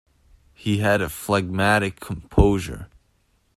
He 0.55 0.79
had 0.79 0.99
a 0.99 1.09
phlegmatic 1.09 1.99
composure. 1.99 2.89